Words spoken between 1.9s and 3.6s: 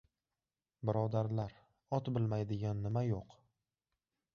ot bilmaydigan nima yo‘q!